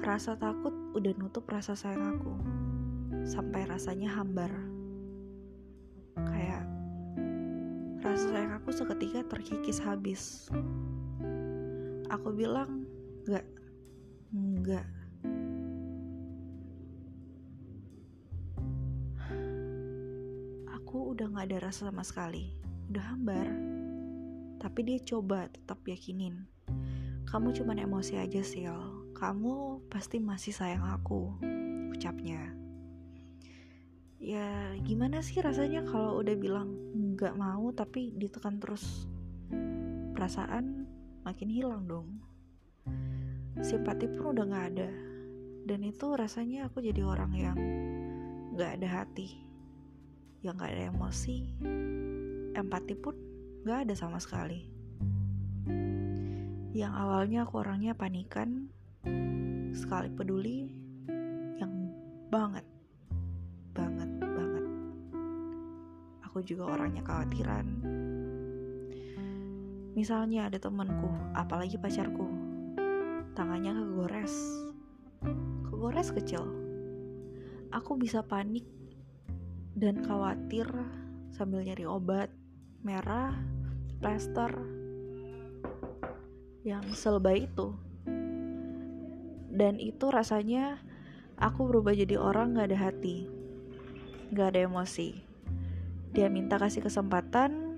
rasa 0.00 0.38
takut 0.38 0.72
udah 0.94 1.12
nutup 1.18 1.44
rasa 1.50 1.74
sayang 1.74 2.16
aku 2.16 2.34
sampai 3.26 3.66
rasanya 3.66 4.08
hambar 4.14 4.54
Rasa 8.06 8.30
sayang 8.30 8.54
aku 8.62 8.70
seketika 8.70 9.26
terkikis 9.26 9.82
habis. 9.82 10.46
Aku 12.06 12.30
bilang, 12.30 12.86
enggak, 13.26 13.46
enggak. 14.30 14.86
Ada 21.46 21.70
rasa 21.70 21.94
sama 21.94 22.02
sekali, 22.02 22.50
udah 22.90 23.04
hambar. 23.06 23.46
Tapi 24.58 24.80
dia 24.82 24.98
coba 25.06 25.46
tetap 25.46 25.78
yakinin. 25.86 26.50
Kamu 27.30 27.54
cuma 27.54 27.78
emosi 27.78 28.18
aja, 28.18 28.42
Sil. 28.42 28.74
Kamu 29.14 29.86
pasti 29.86 30.18
masih 30.18 30.50
sayang 30.50 30.82
aku, 30.82 31.38
ucapnya 31.94 32.50
ya 34.16 34.74
gimana 34.82 35.22
sih 35.22 35.38
rasanya 35.38 35.86
kalau 35.86 36.18
udah 36.18 36.34
bilang 36.34 36.74
nggak 37.14 37.38
mau 37.38 37.70
tapi 37.70 38.10
ditekan 38.16 38.58
terus 38.58 39.06
perasaan 40.18 40.88
makin 41.22 41.46
hilang 41.46 41.86
dong 41.86 42.24
simpati 43.62 44.10
pun 44.10 44.34
udah 44.34 44.44
nggak 44.50 44.66
ada 44.74 44.90
dan 45.70 45.80
itu 45.86 46.10
rasanya 46.18 46.66
aku 46.66 46.82
jadi 46.82 47.06
orang 47.06 47.32
yang 47.38 47.58
nggak 48.58 48.82
ada 48.82 48.88
hati 49.04 49.45
yang 50.46 50.54
nggak 50.54 50.70
ada 50.70 50.84
emosi 50.94 51.36
empati 52.54 52.94
pun 52.94 53.14
nggak 53.66 53.90
ada 53.90 53.94
sama 53.98 54.22
sekali 54.22 54.70
yang 56.70 56.94
awalnya 56.94 57.42
aku 57.42 57.58
orangnya 57.66 57.98
panikan 57.98 58.70
sekali 59.74 60.06
peduli 60.14 60.70
yang 61.58 61.90
banget 62.30 62.62
aku 66.36 66.44
juga 66.44 66.76
orangnya 66.76 67.00
khawatiran. 67.00 67.64
Misalnya 69.96 70.52
ada 70.52 70.60
temanku, 70.60 71.08
apalagi 71.32 71.80
pacarku, 71.80 72.28
tangannya 73.32 73.72
kegores, 73.72 74.36
kegores 75.64 76.12
kecil. 76.12 76.44
Aku 77.72 77.96
bisa 77.96 78.20
panik 78.20 78.68
dan 79.76 80.00
khawatir 80.00 80.64
sambil 81.30 81.60
nyari 81.60 81.84
obat, 81.84 82.32
merah, 82.80 83.36
plaster, 84.00 84.50
yang 86.64 86.82
selebay 86.96 87.44
itu. 87.44 87.76
Dan 89.52 89.76
itu 89.76 90.08
rasanya 90.08 90.80
aku 91.36 91.68
berubah 91.68 91.92
jadi 91.92 92.16
orang 92.16 92.56
gak 92.56 92.72
ada 92.72 92.90
hati, 92.90 93.28
gak 94.32 94.56
ada 94.56 94.64
emosi 94.64 95.26
dia 96.16 96.32
minta 96.32 96.56
kasih 96.56 96.80
kesempatan, 96.80 97.76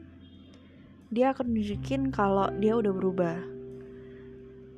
dia 1.10 1.34
akan 1.34 1.58
nunjukin 1.58 2.14
kalau 2.14 2.46
dia 2.62 2.78
udah 2.78 2.94
berubah. 2.94 3.34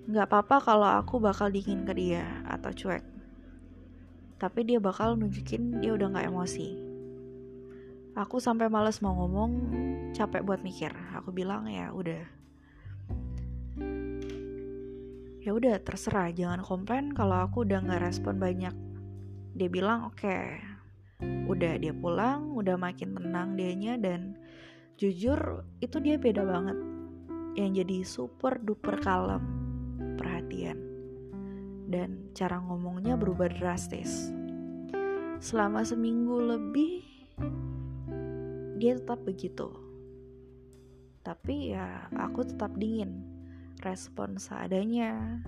Gak 0.09 0.27
apa-apa 0.33 0.57
kalau 0.65 0.89
aku 0.89 1.21
bakal 1.21 1.53
dingin 1.53 1.85
ke 1.85 1.93
dia 1.93 2.25
atau 2.49 2.73
cuek. 2.73 3.05
Tapi 4.41 4.61
dia 4.65 4.81
bakal 4.81 5.21
nunjukin 5.21 5.85
dia 5.85 5.93
udah 5.93 6.09
gak 6.09 6.33
emosi. 6.33 6.90
Aku 8.19 8.43
sampai 8.43 8.67
males 8.67 8.99
mau 9.03 9.15
ngomong, 9.15 9.53
capek 10.15 10.43
buat 10.43 10.63
mikir. 10.63 10.91
Aku 11.19 11.31
bilang 11.31 11.71
ya 11.71 11.95
udah. 11.95 12.23
Ya 15.41 15.51
udah 15.57 15.81
terserah, 15.81 16.35
jangan 16.35 16.61
komplain 16.61 17.17
kalau 17.17 17.47
aku 17.47 17.65
udah 17.65 17.81
gak 17.81 18.03
respon 18.05 18.37
banyak. 18.37 18.75
Dia 19.57 19.69
bilang 19.73 20.13
oke, 20.13 20.21
okay, 20.21 20.61
udah 21.51 21.77
dia 21.77 21.93
pulang 21.93 22.57
udah 22.57 22.79
makin 22.81 23.13
tenang 23.13 23.59
dianya 23.59 24.01
dan 24.01 24.39
jujur 24.97 25.67
itu 25.85 25.97
dia 26.01 26.17
beda 26.17 26.45
banget 26.45 26.79
yang 27.59 27.75
jadi 27.77 28.07
super 28.07 28.57
duper 28.63 28.97
kalem 29.03 29.43
perhatian 30.17 30.79
dan 31.91 32.31
cara 32.33 32.63
ngomongnya 32.63 33.19
berubah 33.19 33.51
drastis 33.51 34.31
selama 35.41 35.83
seminggu 35.83 36.39
lebih 36.39 37.03
dia 38.81 38.97
tetap 38.97 39.21
begitu 39.21 39.69
tapi 41.21 41.77
ya 41.77 42.09
aku 42.17 42.49
tetap 42.49 42.73
dingin 42.81 43.29
respon 43.85 44.41
seadanya 44.41 45.45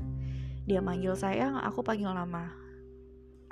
dia 0.68 0.84
manggil 0.84 1.16
sayang 1.16 1.56
aku 1.56 1.80
panggil 1.80 2.12
nama 2.12 2.62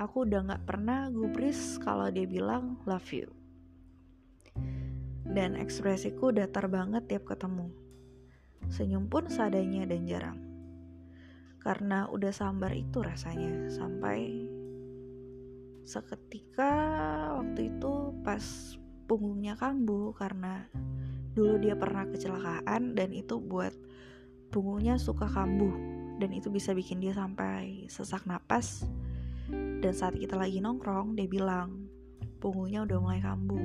aku 0.01 0.25
udah 0.25 0.49
gak 0.49 0.65
pernah 0.65 1.13
gubris 1.13 1.77
kalau 1.85 2.09
dia 2.09 2.25
bilang 2.25 2.81
love 2.89 3.05
you. 3.13 3.29
Dan 5.31 5.55
ekspresiku 5.55 6.33
datar 6.33 6.67
banget 6.73 7.07
tiap 7.07 7.29
ketemu. 7.29 7.69
Senyum 8.73 9.07
pun 9.13 9.29
seadanya 9.29 9.85
dan 9.85 10.09
jarang. 10.09 10.41
Karena 11.61 12.09
udah 12.09 12.33
sambar 12.33 12.73
itu 12.73 13.05
rasanya 13.05 13.69
sampai 13.69 14.49
seketika 15.85 16.73
waktu 17.37 17.69
itu 17.69 18.17
pas 18.25 18.43
punggungnya 19.11 19.59
kambuh 19.59 20.15
karena 20.15 20.71
dulu 21.35 21.59
dia 21.59 21.75
pernah 21.75 22.07
kecelakaan 22.07 22.95
dan 22.95 23.11
itu 23.11 23.43
buat 23.43 23.75
punggungnya 24.55 25.03
suka 25.03 25.27
kambuh 25.27 25.75
dan 26.23 26.31
itu 26.31 26.47
bisa 26.47 26.71
bikin 26.71 27.03
dia 27.03 27.11
sampai 27.19 27.91
sesak 27.91 28.23
napas 28.31 28.87
dan 29.81 29.97
saat 29.97 30.15
kita 30.15 30.37
lagi 30.37 30.61
nongkrong, 30.61 31.17
dia 31.17 31.25
bilang, 31.25 31.89
punggungnya 32.39 32.85
udah 32.85 32.99
mulai 33.01 33.21
kambuh. 33.25 33.65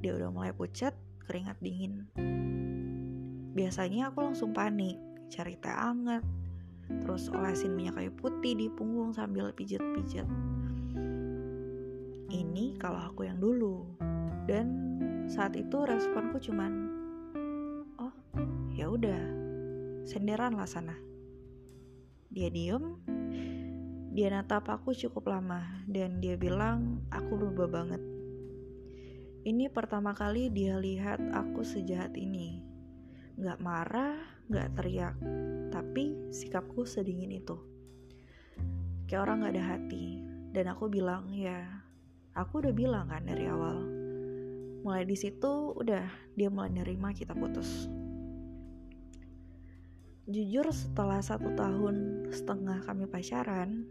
Dia 0.00 0.16
udah 0.16 0.32
mulai 0.32 0.50
pucat, 0.56 0.96
keringat 1.28 1.60
dingin. 1.60 2.08
Biasanya 3.54 4.10
aku 4.10 4.24
langsung 4.24 4.56
panik, 4.56 4.96
cari 5.30 5.60
teh 5.60 5.70
anget, 5.70 6.24
terus 7.04 7.30
olesin 7.30 7.76
minyak 7.76 8.00
kayu 8.00 8.12
putih 8.16 8.56
di 8.56 8.66
punggung 8.72 9.14
sambil 9.14 9.52
pijat-pijat. 9.54 10.26
Ini 12.32 12.74
kalau 12.80 13.04
aku 13.04 13.28
yang 13.28 13.38
dulu. 13.38 13.84
Dan 14.44 14.66
saat 15.24 15.56
itu 15.56 15.88
responku 15.88 16.36
cuman, 16.36 16.72
oh 17.96 18.14
ya 18.76 18.92
udah, 18.92 19.22
senderan 20.04 20.52
lah 20.52 20.68
sana. 20.68 20.92
Dia 22.28 22.52
diem, 22.52 23.00
dia 24.12 24.28
natap 24.28 24.68
aku 24.68 24.92
cukup 24.92 25.32
lama 25.32 25.64
dan 25.88 26.20
dia 26.20 26.36
bilang 26.36 27.00
aku 27.08 27.40
berubah 27.40 27.66
banget. 27.72 28.02
Ini 29.44 29.68
pertama 29.72 30.12
kali 30.12 30.52
dia 30.52 30.76
lihat 30.76 31.20
aku 31.32 31.64
sejahat 31.64 32.12
ini. 32.16 32.64
Gak 33.40 33.60
marah, 33.60 34.16
gak 34.48 34.76
teriak, 34.76 35.16
tapi 35.72 36.16
sikapku 36.32 36.84
sedingin 36.84 37.32
itu. 37.32 37.56
Kayak 39.08 39.28
orang 39.28 39.44
gak 39.44 39.54
ada 39.56 39.64
hati. 39.76 40.20
Dan 40.54 40.70
aku 40.70 40.86
bilang, 40.86 41.34
ya 41.34 41.66
aku 42.38 42.62
udah 42.62 42.72
bilang 42.72 43.10
kan 43.10 43.26
dari 43.26 43.50
awal. 43.50 44.03
Mulai 44.84 45.08
di 45.08 45.16
situ 45.16 45.72
udah 45.72 46.04
dia 46.36 46.52
mulai 46.52 46.68
nerima 46.68 47.16
kita 47.16 47.32
putus. 47.32 47.88
Jujur 50.28 50.68
setelah 50.76 51.24
satu 51.24 51.56
tahun 51.56 52.28
setengah 52.28 52.84
kami 52.84 53.08
pacaran, 53.08 53.88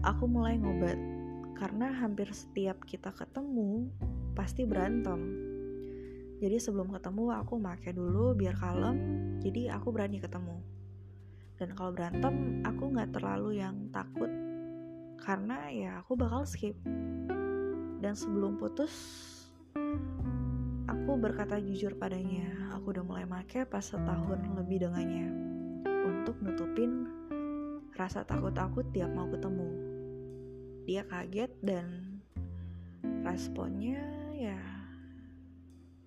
aku 0.00 0.24
mulai 0.24 0.56
ngobat. 0.56 0.96
Karena 1.60 1.92
hampir 1.92 2.32
setiap 2.32 2.88
kita 2.88 3.12
ketemu 3.12 3.92
pasti 4.32 4.64
berantem. 4.64 5.44
Jadi 6.40 6.56
sebelum 6.56 6.88
ketemu 6.88 7.44
aku 7.44 7.60
make 7.60 7.92
dulu 7.92 8.32
biar 8.32 8.56
kalem 8.56 8.96
jadi 9.44 9.76
aku 9.76 9.92
berani 9.92 10.24
ketemu. 10.24 10.56
Dan 11.60 11.76
kalau 11.76 11.92
berantem 11.92 12.64
aku 12.64 12.96
nggak 12.96 13.12
terlalu 13.12 13.60
yang 13.60 13.92
takut 13.92 14.32
karena 15.20 15.68
ya 15.68 15.90
aku 16.00 16.16
bakal 16.16 16.48
skip. 16.48 16.80
Dan 18.00 18.16
sebelum 18.16 18.56
putus 18.56 18.94
aku 21.08 21.16
berkata 21.16 21.56
jujur 21.56 21.96
padanya 21.96 22.68
aku 22.76 22.92
udah 22.92 23.04
mulai 23.04 23.24
make 23.24 23.64
pas 23.64 23.80
setahun 23.80 24.44
lebih 24.60 24.84
dengannya. 24.84 25.28
Untuk 26.04 26.36
nutupin 26.44 27.08
rasa 27.96 28.28
takut-takut 28.28 28.84
tiap 28.92 29.08
mau 29.16 29.24
ketemu. 29.32 29.68
Dia 30.84 31.04
kaget 31.08 31.52
dan 31.64 32.20
responnya 33.24 34.04
ya 34.36 34.60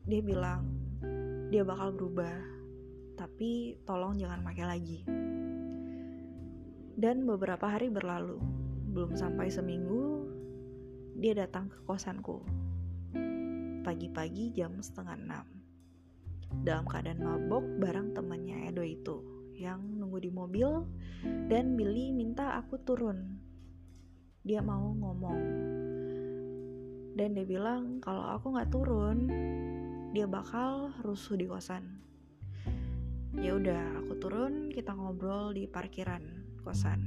dia 0.05 0.21
bilang 0.21 0.65
dia 1.49 1.65
bakal 1.65 1.93
berubah 1.93 2.37
tapi 3.17 3.81
tolong 3.85 4.17
jangan 4.21 4.45
pakai 4.45 4.65
lagi. 4.69 4.99
Dan 6.93 7.25
beberapa 7.25 7.65
hari 7.69 7.89
berlalu 7.89 8.37
belum 8.93 9.17
sampai 9.17 9.49
seminggu 9.49 10.29
dia 11.17 11.33
datang 11.33 11.73
ke 11.73 11.81
kosanku 11.89 12.41
pagi-pagi 13.81 14.53
jam 14.53 14.77
setengah 14.77 15.17
enam. 15.17 15.45
Dalam 16.61 16.85
keadaan 16.85 17.21
mabok 17.25 17.65
bareng 17.81 18.13
temannya 18.13 18.69
Edo 18.69 18.85
itu 18.85 19.17
yang 19.57 19.81
nunggu 19.97 20.25
di 20.25 20.31
mobil 20.33 20.85
dan 21.49 21.77
Billy 21.77 22.09
minta 22.13 22.57
aku 22.57 22.81
turun. 22.81 23.37
Dia 24.41 24.61
mau 24.65 24.93
ngomong. 24.93 25.41
Dan 27.13 27.37
dia 27.37 27.45
bilang 27.45 28.01
kalau 28.01 28.25
aku 28.25 28.57
nggak 28.57 28.71
turun 28.73 29.29
dia 30.11 30.27
bakal 30.27 30.91
rusuh 31.05 31.39
di 31.39 31.47
kosan. 31.47 32.01
Ya 33.39 33.55
udah 33.55 34.03
aku 34.03 34.19
turun 34.19 34.67
kita 34.73 34.91
ngobrol 34.91 35.55
di 35.55 35.69
parkiran 35.69 36.19
kosan. 36.67 36.99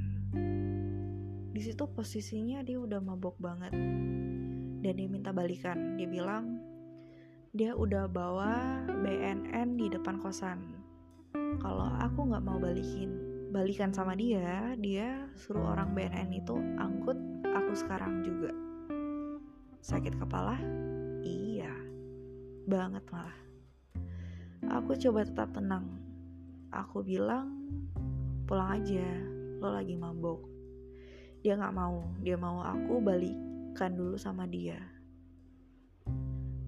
Di 1.53 1.61
situ 1.61 1.85
posisinya 1.85 2.65
dia 2.65 2.81
udah 2.81 2.97
mabok 2.97 3.37
banget. 3.37 3.77
Dan 4.81 4.93
dia 4.97 5.05
minta 5.05 5.29
balikan. 5.29 6.01
Dia 6.01 6.09
bilang 6.09 6.64
dia 7.55 7.71
udah 7.71 8.11
bawa 8.11 8.83
BNN 8.99 9.79
di 9.79 9.87
depan 9.87 10.19
kosan. 10.19 10.75
Kalau 11.63 11.87
aku 12.03 12.27
nggak 12.27 12.43
mau 12.43 12.59
balikin 12.59 13.15
balikan 13.55 13.95
sama 13.95 14.11
dia 14.11 14.75
dia 14.75 15.23
suruh 15.39 15.71
orang 15.71 15.95
BNN 15.95 16.35
itu 16.35 16.51
angkut 16.75 17.15
aku 17.47 17.71
sekarang 17.71 18.27
juga. 18.27 18.51
Sakit 19.79 20.19
kepala? 20.19 20.59
Iya. 21.23 21.71
Banget 22.67 23.07
malah. 23.07 23.39
Aku 24.75 24.99
coba 24.99 25.23
tetap 25.23 25.55
tenang. 25.55 25.87
Aku 26.75 27.07
bilang 27.07 27.55
pulang 28.51 28.83
aja 28.83 29.07
lo 29.63 29.71
lagi 29.71 29.95
mabok. 29.95 30.43
Dia 31.39 31.55
nggak 31.55 31.71
mau. 31.71 32.03
Dia 32.19 32.35
mau 32.35 32.59
aku 32.67 32.99
balikan 32.99 33.95
dulu 33.95 34.19
sama 34.19 34.43
dia 34.43 34.94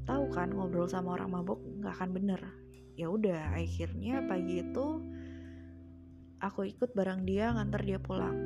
tahu 0.07 0.31
kan 0.31 0.55
ngobrol 0.55 0.87
sama 0.87 1.19
orang 1.19 1.35
mabok 1.35 1.59
nggak 1.83 1.93
akan 1.99 2.11
bener 2.15 2.41
ya 2.97 3.11
udah 3.11 3.53
akhirnya 3.53 4.25
pagi 4.25 4.65
itu 4.65 5.03
aku 6.41 6.69
ikut 6.69 6.93
bareng 6.93 7.25
dia 7.25 7.53
nganter 7.53 7.81
dia 7.85 7.99
pulang. 8.01 8.37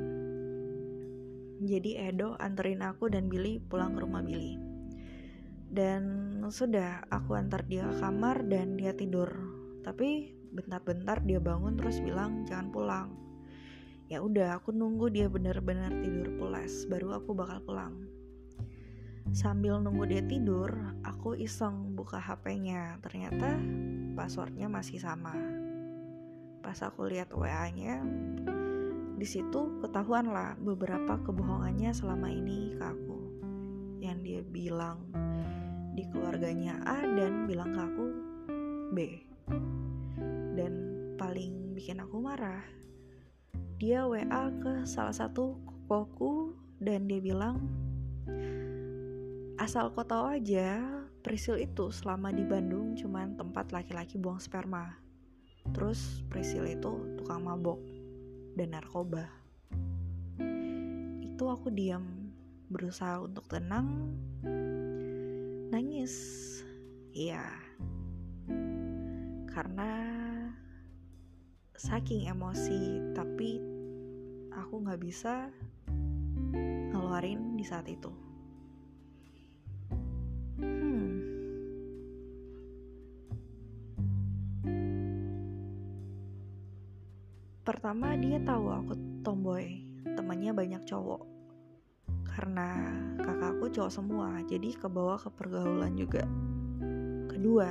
Jadi 1.62 1.94
Edo 1.94 2.34
anterin 2.42 2.82
aku 2.82 3.06
dan 3.06 3.30
Billy 3.30 3.62
pulang 3.62 3.94
ke 3.94 4.02
rumah 4.02 4.24
Billy. 4.24 4.58
Dan 5.72 6.02
sudah 6.52 7.06
aku 7.08 7.32
antar 7.32 7.64
dia 7.64 7.88
ke 7.88 7.96
kamar 8.02 8.44
dan 8.44 8.76
dia 8.76 8.92
tidur. 8.92 9.30
Tapi 9.80 10.36
bentar-bentar 10.52 11.24
dia 11.24 11.40
bangun 11.40 11.78
terus 11.80 12.02
bilang 12.02 12.44
jangan 12.44 12.68
pulang. 12.68 13.08
Ya 14.12 14.20
udah 14.20 14.60
aku 14.60 14.74
nunggu 14.74 15.08
dia 15.08 15.30
benar-benar 15.32 15.96
tidur 16.04 16.28
pulas 16.36 16.84
baru 16.92 17.16
aku 17.22 17.32
bakal 17.32 17.64
pulang. 17.64 18.11
Sambil 19.30 19.78
nunggu 19.78 20.10
dia 20.10 20.22
tidur, 20.26 20.74
aku 21.06 21.38
iseng 21.38 21.94
buka 21.94 22.18
HP-nya. 22.18 22.98
Ternyata 22.98 23.62
passwordnya 24.18 24.66
masih 24.66 24.98
sama. 24.98 25.30
Pas 26.58 26.74
aku 26.82 27.06
lihat 27.06 27.30
WA-nya 27.30 28.02
di 29.14 29.26
situ 29.30 29.78
ketahuan 29.78 30.26
lah 30.34 30.58
beberapa 30.58 31.22
kebohongannya 31.22 31.94
selama 31.94 32.26
ini 32.26 32.74
ke 32.74 32.82
aku. 32.82 33.18
Yang 34.02 34.18
dia 34.26 34.40
bilang 34.42 34.98
di 35.94 36.02
keluarganya 36.10 36.82
A 36.82 37.06
dan 37.06 37.46
bilang 37.46 37.70
ke 37.70 37.80
aku 37.86 38.06
B. 38.90 38.98
Dan 40.58 40.72
paling 41.14 41.78
bikin 41.78 42.02
aku 42.02 42.18
marah 42.18 42.82
dia 43.82 44.06
WA 44.06 44.46
ke 44.62 44.86
salah 44.86 45.10
satu 45.10 45.58
kokoku 45.66 46.54
dan 46.78 47.10
dia 47.10 47.18
bilang 47.18 47.58
asal 49.62 49.94
kau 49.94 50.02
tahu 50.02 50.34
aja 50.34 50.82
Prisil 51.22 51.62
itu 51.62 51.94
selama 51.94 52.34
di 52.34 52.42
Bandung 52.42 52.98
cuman 52.98 53.38
tempat 53.38 53.70
laki-laki 53.70 54.18
buang 54.18 54.42
sperma 54.42 55.02
Terus 55.70 56.26
Priscilla 56.26 56.66
itu 56.66 57.14
tukang 57.14 57.46
mabok 57.46 57.78
dan 58.58 58.74
narkoba. 58.74 59.30
Itu 61.22 61.46
aku 61.46 61.70
diam, 61.70 62.34
berusaha 62.66 63.22
untuk 63.22 63.46
tenang, 63.46 64.10
nangis. 65.70 66.14
Iya, 67.12 67.44
karena 69.52 69.92
saking 71.76 72.26
emosi, 72.26 73.12
tapi 73.12 73.60
aku 74.50 74.82
nggak 74.82 75.00
bisa 75.04 75.52
ngeluarin 76.90 77.54
di 77.54 77.64
saat 77.64 77.86
itu. 77.86 78.10
Pertama 87.62 88.18
dia 88.18 88.42
tahu 88.42 88.74
aku 88.74 89.22
tomboy, 89.22 89.86
temannya 90.18 90.50
banyak 90.50 90.82
cowok. 90.82 91.22
Karena 92.26 92.90
kakakku 93.22 93.70
cowok 93.70 93.92
semua, 93.94 94.42
jadi 94.50 94.74
kebawa 94.74 95.14
ke 95.14 95.30
pergaulan 95.30 95.94
juga. 95.94 96.26
Kedua, 97.30 97.70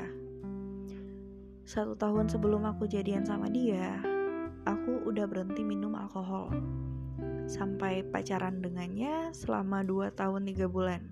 satu 1.68 2.00
tahun 2.00 2.32
sebelum 2.32 2.64
aku 2.72 2.88
jadian 2.88 3.28
sama 3.28 3.52
dia, 3.52 4.00
aku 4.64 5.12
udah 5.12 5.28
berhenti 5.28 5.60
minum 5.60 5.92
alkohol. 6.00 6.56
Sampai 7.52 8.08
pacaran 8.08 8.64
dengannya 8.64 9.36
selama 9.36 9.84
2 9.84 10.08
tahun 10.16 10.48
3 10.48 10.72
bulan. 10.72 11.04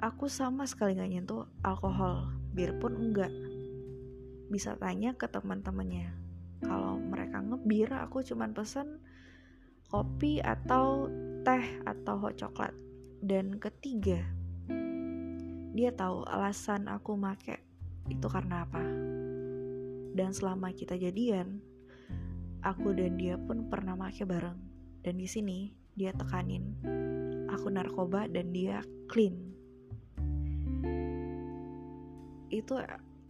Aku 0.00 0.24
sama 0.32 0.64
sekali 0.64 0.96
gak 0.96 1.12
nyentuh 1.12 1.44
alkohol, 1.60 2.32
biarpun 2.56 2.96
enggak. 2.96 3.32
Bisa 4.48 4.72
tanya 4.80 5.12
ke 5.12 5.28
teman-temannya 5.28 6.30
kalau 6.60 6.89
ngebir 7.50 7.90
aku 7.90 8.22
cuman 8.22 8.54
pesen 8.54 9.02
kopi 9.90 10.38
atau 10.38 11.10
teh 11.42 11.82
atau 11.82 12.14
hot 12.22 12.38
coklat. 12.38 12.72
Dan 13.20 13.60
ketiga 13.60 14.22
dia 15.70 15.90
tahu 15.94 16.26
alasan 16.26 16.88
aku 16.88 17.14
make 17.18 17.62
itu 18.10 18.26
karena 18.30 18.66
apa. 18.66 18.82
Dan 20.10 20.34
selama 20.34 20.74
kita 20.74 20.98
jadian 20.98 21.62
aku 22.62 22.94
dan 22.94 23.18
dia 23.18 23.38
pun 23.38 23.66
pernah 23.66 23.94
make 23.98 24.22
bareng. 24.22 24.58
Dan 25.02 25.18
di 25.18 25.26
sini 25.26 25.70
dia 25.94 26.14
tekanin 26.14 26.76
aku 27.50 27.66
narkoba 27.70 28.30
dan 28.30 28.54
dia 28.54 28.82
clean. 29.10 29.36
Itu 32.50 32.78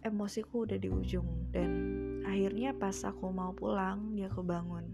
emosiku 0.00 0.64
udah 0.64 0.78
di 0.80 0.88
ujung 0.88 1.52
dan 1.52 1.70
akhirnya 2.30 2.70
pas 2.70 2.94
aku 3.02 3.26
mau 3.34 3.50
pulang 3.50 4.14
dia 4.14 4.30
kebangun. 4.30 4.86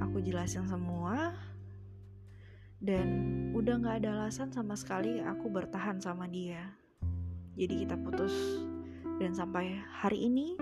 Aku 0.00 0.24
jelasin 0.24 0.64
semua 0.64 1.36
dan 2.80 3.06
udah 3.52 3.76
gak 3.84 3.96
ada 4.00 4.24
alasan 4.24 4.48
sama 4.48 4.72
sekali 4.72 5.20
aku 5.20 5.52
bertahan 5.52 6.00
sama 6.00 6.24
dia. 6.24 6.72
Jadi 7.60 7.84
kita 7.84 8.00
putus 8.00 8.32
dan 9.20 9.36
sampai 9.36 9.76
hari 10.00 10.32
ini 10.32 10.56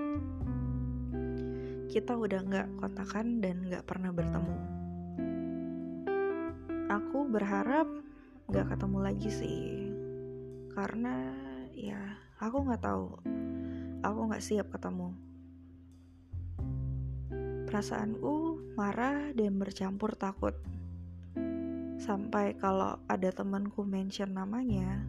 kita 1.95 2.19
udah 2.19 2.43
gak 2.43 2.69
kontakan 2.83 3.39
dan 3.39 3.63
gak 3.71 3.87
pernah 3.87 4.11
bertemu. 4.11 4.59
Aku 6.91 7.31
berharap 7.31 7.87
gak 8.51 8.67
ketemu 8.67 8.99
lagi 8.99 9.31
sih 9.31 9.63
karena 10.75 11.31
ya 11.71 12.19
aku 12.43 12.67
nggak 12.67 12.83
tahu. 12.83 13.07
Aku 14.03 14.27
nggak 14.27 14.43
siap 14.43 14.67
ketemu 14.75 15.32
perasaanku 17.73 18.61
marah 18.77 19.33
dan 19.33 19.57
bercampur 19.57 20.13
takut. 20.13 20.53
Sampai 21.97 22.53
kalau 22.61 23.01
ada 23.09 23.33
temanku 23.33 23.81
mention 23.89 24.37
namanya 24.37 25.01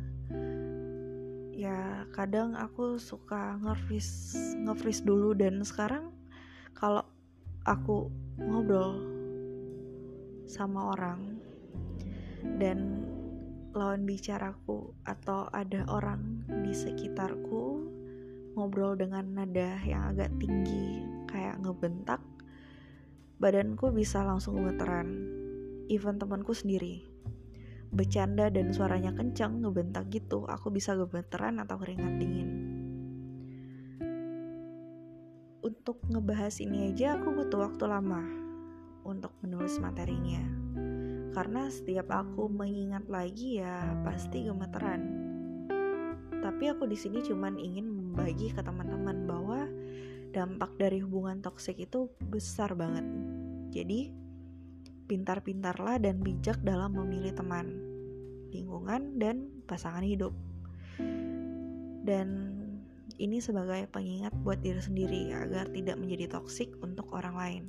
ya 1.52 2.08
kadang 2.16 2.56
aku 2.56 2.96
suka 2.96 3.60
nge-freeze 3.60 4.56
nge 4.64 5.04
dulu 5.04 5.36
dan 5.36 5.60
sekarang 5.68 6.08
kalau 6.72 7.04
aku 7.68 8.08
ngobrol 8.40 9.00
sama 10.48 10.96
orang 10.96 11.44
dan 12.58 13.04
lawan 13.76 14.08
bicaraku 14.08 14.96
atau 15.04 15.52
ada 15.52 15.84
orang 15.92 16.48
di 16.64 16.72
sekitarku 16.72 17.92
ngobrol 18.56 18.96
dengan 18.96 19.36
nada 19.36 19.78
yang 19.84 20.16
agak 20.16 20.32
tinggi 20.42 21.04
kayak 21.30 21.60
ngebentak 21.62 22.24
badanku 23.44 23.92
bisa 23.92 24.24
langsung 24.24 24.56
gemeteran. 24.56 25.20
Even 25.92 26.16
temanku 26.16 26.56
sendiri. 26.56 27.04
Bercanda 27.92 28.48
dan 28.48 28.72
suaranya 28.72 29.12
kencang 29.12 29.60
ngebentak 29.60 30.08
gitu 30.16 30.48
aku 30.48 30.72
bisa 30.72 30.96
gemeteran 30.96 31.60
atau 31.60 31.76
keringat 31.76 32.24
dingin. 32.24 32.50
Untuk 35.60 36.00
ngebahas 36.08 36.56
ini 36.64 36.96
aja 36.96 37.20
aku 37.20 37.36
butuh 37.36 37.68
waktu 37.68 37.84
lama 37.84 38.24
untuk 39.04 39.36
menulis 39.44 39.76
materinya. 39.84 40.40
Karena 41.36 41.68
setiap 41.68 42.16
aku 42.16 42.48
mengingat 42.48 43.12
lagi 43.12 43.60
ya 43.60 43.92
pasti 44.08 44.48
gemeteran. 44.48 45.20
Tapi 46.40 46.72
aku 46.72 46.88
di 46.88 46.96
sini 46.96 47.20
cuman 47.20 47.60
ingin 47.60 47.92
membagi 47.92 48.56
ke 48.56 48.64
teman-teman 48.64 49.28
bahwa 49.28 49.43
dampak 50.34 50.74
dari 50.82 51.00
hubungan 51.00 51.40
toksik 51.40 51.78
itu 51.78 52.10
besar 52.28 52.74
banget 52.74 53.06
jadi 53.74 54.14
pintar-pintarlah 55.10 55.98
dan 55.98 56.22
bijak 56.22 56.62
dalam 56.62 56.94
memilih 56.94 57.34
teman, 57.34 57.74
lingkungan, 58.54 59.18
dan 59.18 59.50
pasangan 59.66 60.06
hidup. 60.06 60.32
Dan 62.06 62.54
ini 63.18 63.42
sebagai 63.42 63.90
pengingat 63.90 64.32
buat 64.46 64.62
diri 64.62 64.78
sendiri 64.78 65.22
agar 65.34 65.70
tidak 65.74 65.98
menjadi 65.98 66.38
toksik 66.38 66.70
untuk 66.86 67.10
orang 67.18 67.36
lain. 67.36 67.64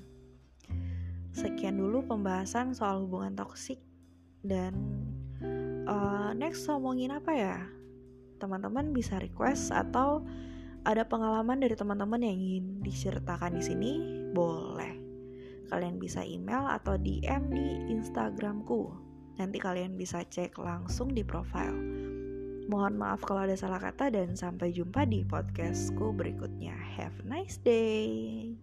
Sekian 1.35 1.81
dulu 1.81 2.07
pembahasan 2.07 2.77
soal 2.77 3.09
hubungan 3.09 3.35
toksik 3.35 3.81
dan 4.45 4.77
uh, 5.89 6.31
next 6.37 6.69
ngomongin 6.69 7.17
apa 7.17 7.33
ya? 7.33 7.57
Teman-teman 8.39 8.93
bisa 8.93 9.19
request 9.19 9.73
atau 9.73 10.23
ada 10.85 11.09
pengalaman 11.09 11.65
dari 11.65 11.73
teman-teman 11.73 12.21
yang 12.21 12.37
ingin 12.37 12.67
diceritakan 12.85 13.57
di 13.57 13.63
sini, 13.65 13.93
boleh. 14.37 14.95
Kalian 15.73 15.97
bisa 15.97 16.21
email 16.21 16.69
atau 16.69 17.01
DM 17.01 17.49
di 17.49 17.67
Instagramku. 17.97 18.93
Nanti 19.41 19.59
kalian 19.59 19.97
bisa 19.97 20.23
cek 20.23 20.61
langsung 20.61 21.11
di 21.17 21.25
profile. 21.25 21.75
Mohon 22.69 22.95
maaf 23.01 23.21
kalau 23.25 23.45
ada 23.45 23.57
salah 23.57 23.81
kata 23.81 24.13
dan 24.13 24.37
sampai 24.37 24.73
jumpa 24.73 25.05
di 25.09 25.25
podcastku 25.25 26.13
berikutnya. 26.17 26.77
Have 26.97 27.17
a 27.21 27.27
nice 27.27 27.61
day. 27.61 28.55